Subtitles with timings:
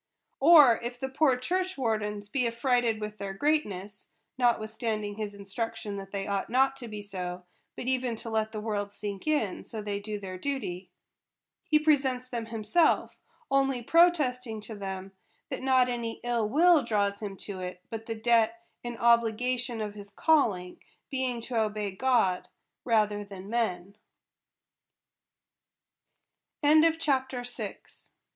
[0.39, 5.97] Or if the poor church wardens be affrighted with their greatness (notwith standing his instruction
[5.97, 9.25] that they ought not to be so, but even to let the world sink,
[9.63, 10.89] so they do their duty),
[11.65, 13.15] he presents them himself;
[13.51, 15.11] only protesting to them,
[15.49, 19.93] that not any ill will draws him to it, but the debt and obligation of
[19.93, 20.79] his calling,
[21.11, 22.47] being to obey God
[22.83, 23.95] rather than men.
[26.63, 27.75] CHAPTER VII.